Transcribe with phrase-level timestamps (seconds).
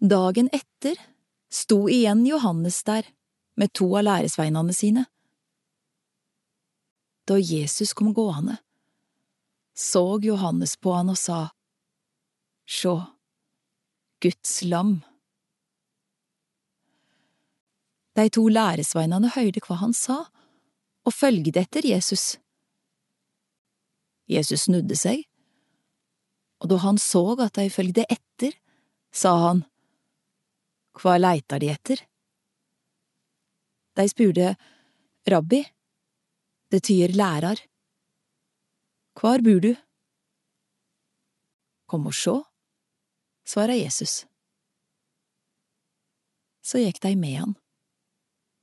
[0.00, 0.96] Dagen etter
[1.52, 3.04] sto igjen Johannes der
[3.54, 5.04] med to av læresveinene sine.
[7.28, 8.56] Da Jesus kom gående,
[9.76, 11.50] så Johannes på han og sa,
[12.64, 12.94] Sjå,
[14.24, 15.02] Guds lam.
[18.16, 20.22] De to læresveinene hørte hva han sa,
[21.04, 22.38] og følgde etter Jesus.
[24.32, 25.26] Jesus snudde seg,
[26.64, 28.56] og da han så at de følgde etter,
[29.12, 29.62] sa han,
[30.98, 32.02] Hva leitar de etter?
[33.96, 34.54] De spurte,
[35.26, 35.60] Rabbi,
[36.70, 37.60] det tyr lærar,
[39.20, 39.74] Hvor bor du?
[41.90, 42.36] Kom og sjå,
[43.44, 44.24] svara Jesus.
[46.62, 47.56] Så gikk de med han,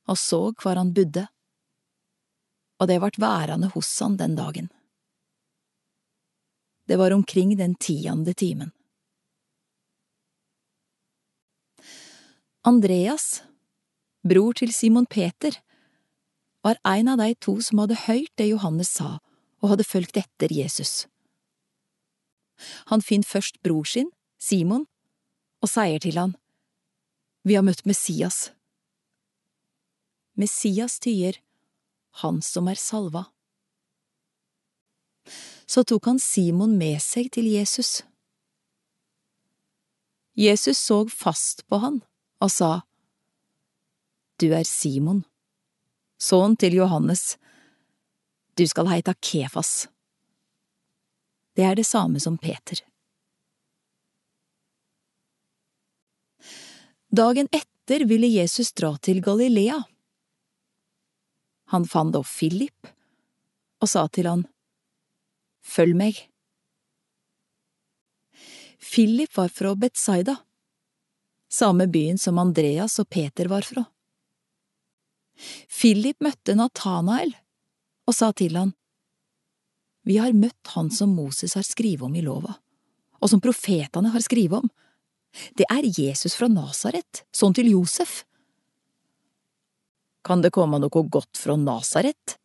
[0.07, 1.27] og så hvor han bodde,
[2.80, 4.71] og det vart værende hos han den dagen.
[6.88, 8.71] Det var omkring den tiende timen.
[12.67, 13.44] Andreas,
[14.27, 15.55] bror til Simon Peter,
[16.65, 19.21] var en av de to som hadde hørt det Johannes sa
[19.62, 21.05] og hadde fulgt etter Jesus.
[22.91, 24.84] Han finner først bror sin, Simon,
[25.63, 26.35] og sier til han,
[27.48, 28.51] Vi har møtt Messias.
[30.35, 31.40] Messias tyder
[32.20, 33.29] Han som er salva.
[35.68, 38.04] Så tok han Simon med seg til Jesus.
[40.35, 42.02] Jesus så fast på han
[42.43, 42.71] og sa,
[44.38, 45.24] Du er Simon,
[46.21, 47.38] sønn til Johannes,
[48.57, 49.88] du skal heita Kefas.
[51.58, 52.82] Det er det samme som Peter.
[57.10, 59.80] Dagen etter ville Jesus dra til Galilea.
[61.74, 62.91] Han fant da Philip
[63.82, 64.46] og sa til han,
[65.68, 66.19] Følg meg.
[68.80, 70.38] Philip var fra Betsaida,
[71.58, 73.84] samme byen som Andreas og Peter var fra.
[75.69, 77.34] Philip møtte Natanael
[78.08, 78.74] og sa til han,
[80.08, 82.54] Vi har møtt han som Moses har skrevet om i lova,
[83.20, 84.70] og som profetene har skrevet om.
[85.58, 88.22] Det er Jesus fra Nasaret, sånn til Josef.
[90.24, 92.38] Kan det komme noe godt fra Nasaret?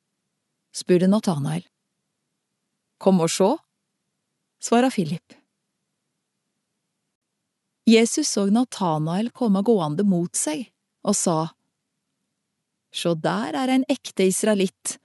[0.73, 1.63] spurte Natanael.
[2.99, 3.53] Kom og sjå,
[4.63, 5.42] svara Philip.
[7.93, 10.65] Jesus så Natanael komme gående mot seg
[11.05, 11.37] og sa,
[12.93, 14.97] Sjå der er en ekte israelitt,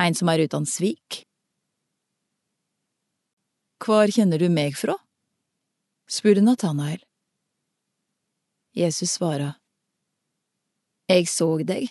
[0.00, 1.22] en som er uten svik.
[3.80, 4.96] Hvor kjenner du meg fra?
[6.08, 7.00] spurte Natanael.
[8.76, 9.54] Jesus svara,
[11.08, 11.88] Jeg så deg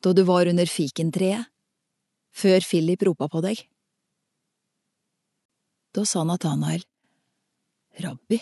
[0.00, 1.48] da du var under fikentreet,
[2.32, 3.60] før Philip ropa på deg.
[5.92, 6.84] Da sa Natanael,
[8.00, 8.40] Rabbi,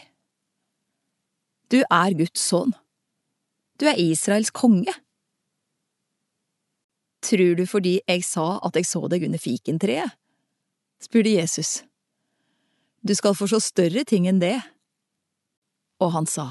[1.72, 2.72] du er Guds sønn,
[3.78, 4.94] du er Israels konge.
[7.24, 10.14] Tror du fordi jeg sa at jeg så deg under fikentreet?
[11.02, 11.82] spurte Jesus.
[13.02, 14.56] Du skal få så større ting enn det.
[16.02, 16.48] Og han sa,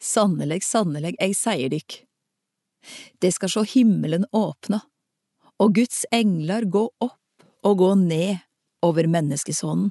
[0.00, 1.98] Sannelig, sannelig, jeg sier dykk,
[3.20, 4.80] det skal sjå himmelen åpna,
[5.60, 8.40] og Guds engler gå opp og gå ned
[8.86, 9.90] over menneskesonen.